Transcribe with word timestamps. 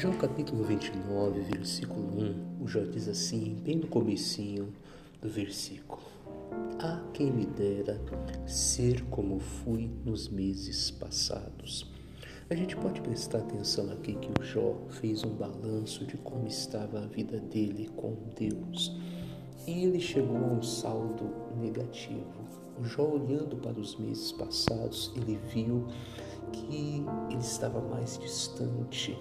Jó 0.00 0.10
capítulo 0.12 0.64
29, 0.64 1.40
versículo 1.40 2.00
1, 2.58 2.64
o 2.64 2.66
Jó 2.66 2.80
diz 2.84 3.06
assim, 3.06 3.60
bem 3.62 3.76
no 3.76 3.86
comecinho 3.86 4.72
do 5.20 5.28
versículo. 5.28 6.00
Ah, 6.78 7.04
quem 7.12 7.30
me 7.30 7.44
dera 7.44 8.00
ser 8.46 9.04
como 9.10 9.38
fui 9.38 9.90
nos 10.02 10.26
meses 10.26 10.90
passados. 10.90 11.86
A 12.48 12.54
gente 12.54 12.76
pode 12.76 13.02
prestar 13.02 13.40
atenção 13.40 13.92
aqui 13.92 14.14
que 14.14 14.30
o 14.40 14.42
Jó 14.42 14.74
fez 14.88 15.22
um 15.22 15.34
balanço 15.34 16.06
de 16.06 16.16
como 16.16 16.46
estava 16.46 17.00
a 17.00 17.06
vida 17.06 17.38
dele 17.38 17.90
com 17.94 18.16
Deus. 18.34 18.96
E 19.66 19.84
ele 19.84 20.00
chegou 20.00 20.38
a 20.38 20.52
um 20.54 20.62
saldo 20.62 21.30
negativo. 21.60 22.24
O 22.80 22.84
Jó, 22.84 23.02
olhando 23.02 23.54
para 23.58 23.78
os 23.78 23.98
meses 23.98 24.32
passados, 24.32 25.12
ele 25.14 25.38
viu 25.52 25.86
que 26.54 27.04
ele 27.28 27.42
estava 27.42 27.82
mais 27.82 28.16
distante. 28.16 29.14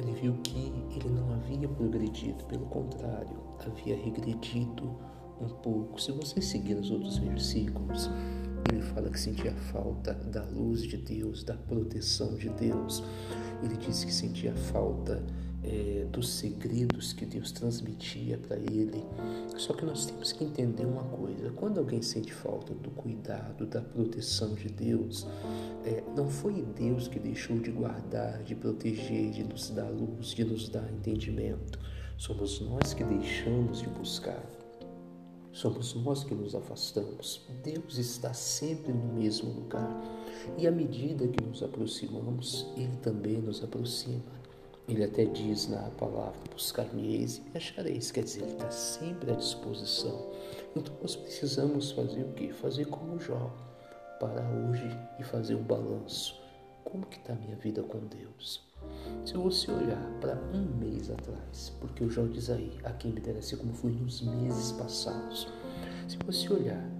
Ele 0.00 0.12
viu 0.12 0.32
que 0.42 0.72
ele 0.96 1.10
não 1.10 1.34
havia 1.34 1.68
progredido, 1.68 2.42
pelo 2.46 2.64
contrário, 2.66 3.36
havia 3.66 3.94
regredido 3.94 4.96
um 5.38 5.48
pouco. 5.48 6.00
Se 6.00 6.10
você 6.10 6.40
seguir 6.40 6.74
os 6.74 6.90
outros 6.90 7.18
versículos, 7.18 8.10
ele 8.72 8.80
fala 8.80 9.10
que 9.10 9.20
sentia 9.20 9.54
falta 9.54 10.14
da 10.14 10.42
luz 10.44 10.84
de 10.84 10.96
Deus, 10.96 11.44
da 11.44 11.54
proteção 11.54 12.34
de 12.34 12.48
Deus. 12.48 13.04
Ele 13.62 13.76
disse 13.76 14.06
que 14.06 14.14
sentia 14.14 14.54
falta 14.54 15.22
é, 15.62 16.06
dos 16.10 16.28
segredos 16.28 17.12
que 17.12 17.26
Deus 17.26 17.52
transmitia 17.52 18.38
para 18.38 18.56
ele. 18.56 19.04
Só 19.56 19.74
que 19.74 19.84
nós 19.84 20.06
temos 20.06 20.32
que 20.32 20.44
entender 20.44 20.86
uma 20.86 21.04
coisa: 21.04 21.50
quando 21.50 21.78
alguém 21.78 22.02
sente 22.02 22.32
falta 22.32 22.72
do 22.74 22.90
cuidado, 22.90 23.66
da 23.66 23.80
proteção 23.80 24.54
de 24.54 24.68
Deus, 24.68 25.26
é, 25.84 26.02
não 26.16 26.28
foi 26.28 26.62
Deus 26.62 27.08
que 27.08 27.18
deixou 27.18 27.58
de 27.58 27.70
guardar, 27.70 28.42
de 28.42 28.54
proteger, 28.54 29.30
de 29.30 29.44
nos 29.44 29.70
dar 29.70 29.90
luz, 29.90 30.28
de 30.28 30.44
nos 30.44 30.68
dar 30.68 30.90
entendimento. 30.92 31.78
Somos 32.16 32.60
nós 32.60 32.92
que 32.94 33.04
deixamos 33.04 33.80
de 33.80 33.88
buscar. 33.88 34.44
Somos 35.52 35.94
nós 35.94 36.22
que 36.22 36.34
nos 36.34 36.54
afastamos. 36.54 37.44
Deus 37.64 37.98
está 37.98 38.32
sempre 38.32 38.92
no 38.92 39.14
mesmo 39.14 39.52
lugar. 39.52 40.00
E 40.56 40.66
à 40.66 40.70
medida 40.70 41.26
que 41.26 41.42
nos 41.42 41.62
aproximamos, 41.62 42.66
Ele 42.76 42.96
também 43.02 43.38
nos 43.38 43.62
aproxima. 43.64 44.39
Ele 44.90 45.04
até 45.04 45.24
diz 45.24 45.68
na 45.68 45.82
palavra: 45.90 46.40
Buscar-me-eis 46.52 47.38
e 47.38 47.42
me 47.42 47.50
achareis. 47.54 48.10
Quer 48.10 48.24
dizer, 48.24 48.42
Ele 48.42 48.52
está 48.52 48.70
sempre 48.72 49.30
à 49.30 49.34
disposição. 49.36 50.32
Então 50.74 50.92
nós 51.00 51.14
precisamos 51.14 51.92
fazer 51.92 52.22
o 52.22 52.32
quê? 52.32 52.52
Fazer 52.52 52.86
como 52.86 53.18
Jó. 53.20 53.54
Parar 54.18 54.50
hoje 54.50 54.90
e 55.18 55.22
fazer 55.22 55.54
um 55.54 55.62
balanço. 55.62 56.38
Como 56.84 57.06
que 57.06 57.18
está 57.18 57.34
a 57.34 57.36
minha 57.36 57.54
vida 57.56 57.82
com 57.84 58.00
Deus? 58.00 58.68
Se 59.24 59.34
você 59.34 59.70
olhar 59.70 60.02
para 60.20 60.34
um 60.52 60.64
mês 60.78 61.08
atrás, 61.08 61.72
porque 61.80 62.02
o 62.02 62.10
Jó 62.10 62.26
diz 62.26 62.50
aí, 62.50 62.76
a 62.82 62.90
quem 62.90 63.12
me 63.12 63.20
dera 63.20 63.40
ser 63.40 63.58
como 63.58 63.72
fui 63.72 63.92
nos 63.92 64.20
meses 64.20 64.72
passados. 64.72 65.46
Se 66.08 66.16
você 66.26 66.52
olhar 66.52 66.90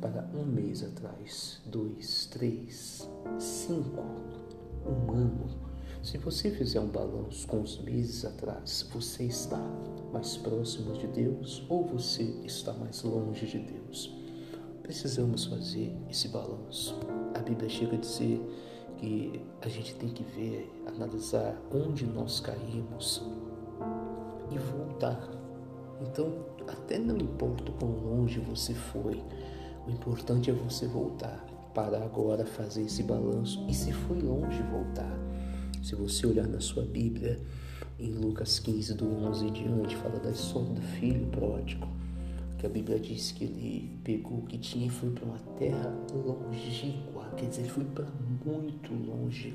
para 0.00 0.22
um 0.32 0.44
mês 0.44 0.84
atrás, 0.84 1.60
dois, 1.66 2.26
três, 2.26 3.08
cinco, 3.38 4.04
um 4.86 5.10
ano, 5.10 5.67
se 6.02 6.16
você 6.18 6.50
fizer 6.50 6.80
um 6.80 6.86
balanço 6.86 7.46
com 7.46 7.60
os 7.60 7.78
meses 7.80 8.24
atrás, 8.24 8.88
você 8.92 9.24
está 9.24 9.58
mais 10.12 10.36
próximo 10.36 10.92
de 10.94 11.06
Deus 11.08 11.64
ou 11.68 11.84
você 11.84 12.22
está 12.44 12.72
mais 12.72 13.02
longe 13.02 13.46
de 13.46 13.58
Deus? 13.58 14.14
Precisamos 14.82 15.44
fazer 15.44 15.94
esse 16.08 16.28
balanço. 16.28 16.98
A 17.34 17.40
Bíblia 17.40 17.68
chega 17.68 17.96
a 17.96 18.00
dizer 18.00 18.40
que 18.96 19.40
a 19.60 19.68
gente 19.68 19.94
tem 19.96 20.08
que 20.08 20.24
ver, 20.24 20.72
analisar 20.86 21.60
onde 21.72 22.06
nós 22.06 22.40
caímos 22.40 23.22
e 24.50 24.58
voltar. 24.58 25.28
Então, 26.00 26.32
até 26.66 26.98
não 26.98 27.16
importa 27.16 27.70
o 27.70 27.74
quão 27.74 27.90
longe 27.90 28.40
você 28.40 28.72
foi, 28.72 29.22
o 29.86 29.90
importante 29.90 30.50
é 30.50 30.54
você 30.54 30.86
voltar, 30.86 31.44
parar 31.74 32.02
agora, 32.02 32.46
fazer 32.46 32.82
esse 32.82 33.02
balanço 33.02 33.64
e 33.68 33.74
se 33.74 33.92
foi 33.92 34.20
longe, 34.20 34.62
voltar. 34.62 35.18
Se 35.88 35.94
você 35.94 36.26
olhar 36.26 36.46
na 36.46 36.60
sua 36.60 36.82
Bíblia, 36.82 37.40
em 37.98 38.12
Lucas 38.12 38.58
15, 38.58 38.92
do 38.92 39.06
11 39.06 39.46
em 39.46 39.52
diante, 39.52 39.96
fala 39.96 40.18
da 40.20 40.30
história 40.30 40.68
do 40.68 40.82
filho 40.82 41.26
pródigo 41.28 41.88
que 42.58 42.66
a 42.66 42.68
Bíblia 42.68 43.00
diz 43.00 43.32
que 43.32 43.44
ele 43.44 43.98
pegou 44.04 44.40
o 44.40 44.42
que 44.42 44.58
tinha 44.58 44.86
e 44.86 44.90
foi 44.90 45.08
para 45.08 45.24
uma 45.24 45.38
terra 45.58 45.90
longínqua, 46.12 47.30
quer 47.38 47.46
dizer, 47.46 47.62
ele 47.62 47.70
foi 47.70 47.84
para 47.86 48.04
muito 48.44 48.92
longe 48.92 49.54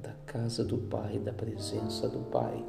da 0.00 0.14
casa 0.24 0.64
do 0.64 0.78
Pai, 0.78 1.18
da 1.18 1.34
presença 1.34 2.08
do 2.08 2.20
Pai. 2.30 2.64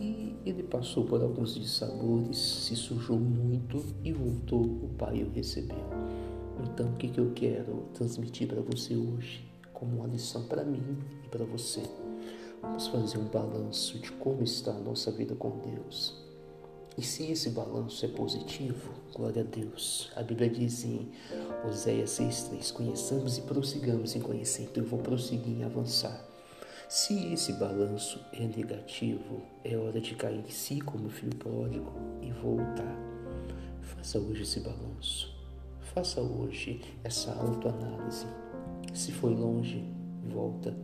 E 0.00 0.34
ele 0.46 0.62
passou 0.62 1.04
por 1.04 1.20
alguns 1.20 1.54
dissabores, 1.54 2.38
se 2.38 2.74
sujou 2.74 3.20
muito 3.20 3.84
e 4.02 4.14
voltou, 4.14 4.62
o 4.62 4.88
Pai 4.96 5.22
o 5.22 5.30
recebeu. 5.30 5.84
Então, 6.64 6.88
o 6.88 6.96
que, 6.96 7.08
que 7.08 7.20
eu 7.20 7.32
quero 7.34 7.84
transmitir 7.92 8.48
para 8.48 8.62
você 8.62 8.96
hoje, 8.96 9.44
como 9.74 9.96
uma 9.96 10.06
lição 10.06 10.44
para 10.44 10.64
mim 10.64 10.96
e 11.22 11.28
para 11.28 11.44
você? 11.44 11.82
Vamos 12.64 12.88
fazer 12.88 13.18
um 13.18 13.28
balanço 13.28 13.98
de 13.98 14.10
como 14.12 14.42
está 14.42 14.72
a 14.72 14.80
nossa 14.80 15.10
vida 15.10 15.34
com 15.34 15.58
Deus 15.58 16.24
e 16.96 17.02
se 17.02 17.24
esse 17.24 17.50
balanço 17.50 18.04
é 18.04 18.08
positivo, 18.08 18.92
glória 19.12 19.42
a 19.42 19.44
Deus. 19.44 20.12
A 20.14 20.22
Bíblia 20.22 20.48
diz 20.48 20.84
em 20.84 21.10
Oséias 21.66 22.10
6,3: 22.10 22.72
Conheçamos 22.72 23.36
e 23.36 23.42
prossigamos 23.42 24.14
em 24.14 24.20
conhecer. 24.20 24.62
Então 24.62 24.84
eu 24.84 24.88
vou 24.88 25.00
prosseguir 25.00 25.58
em 25.58 25.64
avançar. 25.64 26.24
Se 26.88 27.32
esse 27.32 27.54
balanço 27.54 28.20
é 28.32 28.46
negativo, 28.46 29.42
é 29.64 29.76
hora 29.76 30.00
de 30.00 30.14
cair 30.14 30.38
em 30.38 30.50
si 30.50 30.80
como 30.80 31.08
filho 31.08 31.34
pródigo 31.34 31.92
e 32.22 32.30
voltar. 32.30 32.96
Faça 33.82 34.20
hoje 34.20 34.42
esse 34.42 34.60
balanço. 34.60 35.34
Faça 35.80 36.20
hoje 36.20 36.80
essa 37.02 37.32
autoanálise. 37.32 38.26
Se 38.92 39.10
foi 39.10 39.34
longe, 39.34 39.84
volta, 40.22 40.76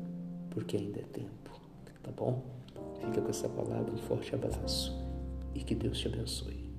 porque 0.51 0.77
ainda 0.77 0.99
é 0.99 1.05
tempo. 1.05 1.60
Tá 2.03 2.11
bom? 2.17 2.43
Fica 3.01 3.21
com 3.21 3.29
essa 3.29 3.49
palavra. 3.49 3.93
Um 3.93 3.99
forte 3.99 4.35
abraço 4.35 4.97
e 5.55 5.61
que 5.61 5.75
Deus 5.75 5.99
te 5.99 6.09
abençoe. 6.09 6.70